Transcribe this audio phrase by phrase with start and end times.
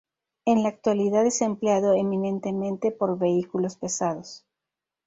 [0.45, 4.43] En la actualidad es empleado eminentemente por vehículos pesados.